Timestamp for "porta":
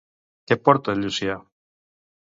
0.69-0.95